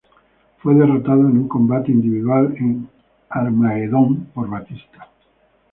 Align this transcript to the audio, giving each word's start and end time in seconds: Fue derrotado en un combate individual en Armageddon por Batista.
Fue 0.63 0.73
derrotado 0.73 1.19
en 1.29 1.37
un 1.37 1.47
combate 1.47 1.91
individual 1.91 2.55
en 2.57 2.89
Armageddon 3.29 4.25
por 4.33 4.49
Batista. 4.49 5.07